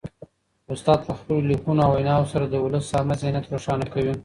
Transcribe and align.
استاد 0.73 0.99
په 1.07 1.13
خپلو 1.19 1.47
لیکنو 1.49 1.81
او 1.85 1.91
ویناوو 1.97 2.31
سره 2.33 2.45
د 2.47 2.55
ولس 2.65 2.85
عامه 2.95 3.15
ذهنیت 3.21 3.45
روښانه 3.53 3.85
کوي. 3.93 4.13